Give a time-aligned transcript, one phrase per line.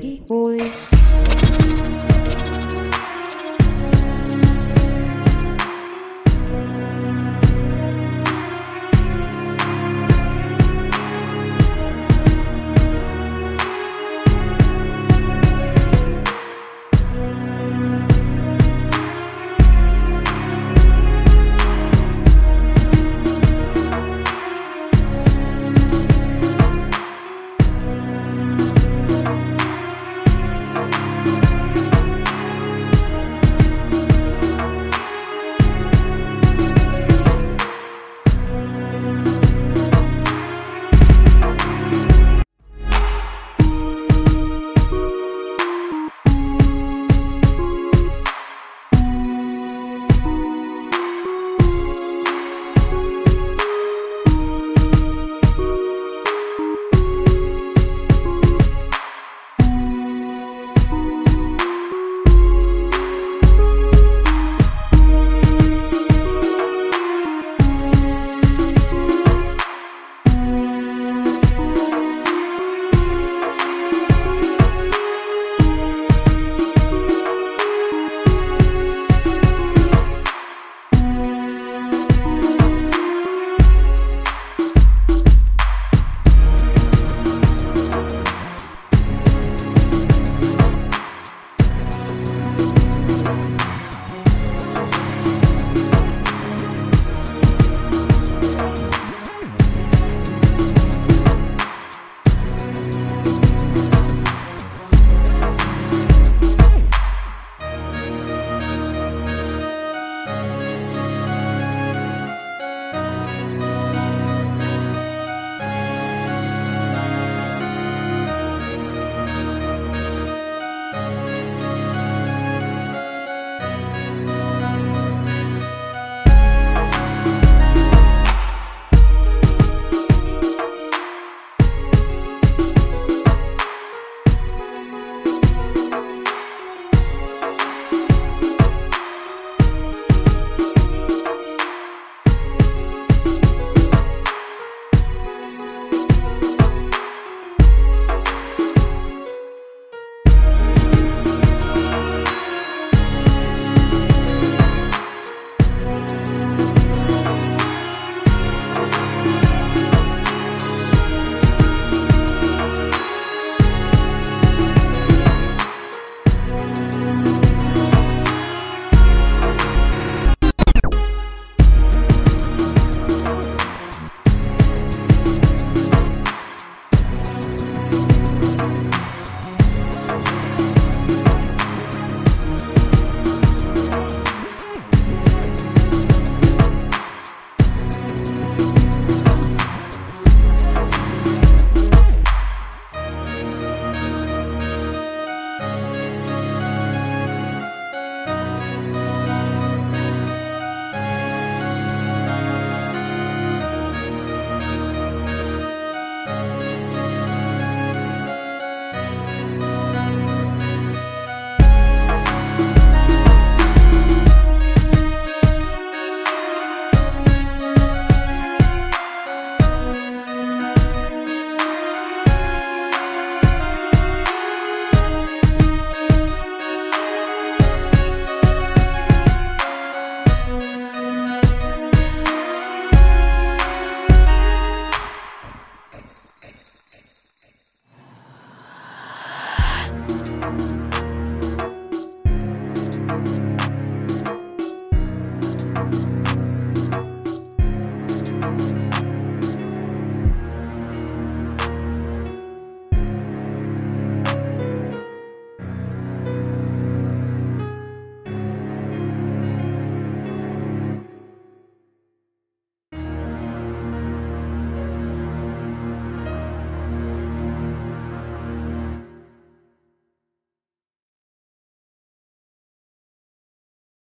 [0.00, 0.93] pretty boy.